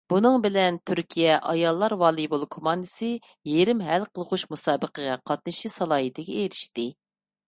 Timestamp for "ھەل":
3.89-4.07